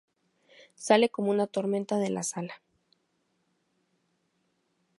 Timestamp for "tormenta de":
1.45-2.09